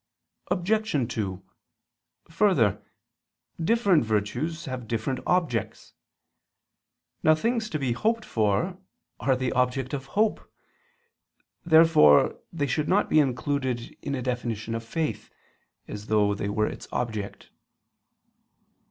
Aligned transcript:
Obj. 0.49 1.13
2: 1.13 1.43
Further, 2.31 2.81
different 3.63 4.03
virtues 4.03 4.65
have 4.65 4.87
different 4.87 5.19
objects. 5.27 5.93
Now 7.21 7.35
things 7.35 7.69
to 7.69 7.77
be 7.77 7.91
hoped 7.91 8.25
for 8.25 8.79
are 9.19 9.35
the 9.35 9.51
object 9.51 9.93
of 9.93 10.07
hope. 10.17 10.51
Therefore 11.63 12.39
they 12.51 12.65
should 12.65 12.89
not 12.89 13.11
be 13.11 13.19
included 13.19 13.95
in 14.01 14.15
a 14.15 14.23
definition 14.23 14.73
of 14.73 14.83
faith, 14.83 15.29
as 15.87 16.07
though 16.07 16.33
they 16.33 16.49
were 16.49 16.65
its 16.65 16.87
object. 16.91 17.51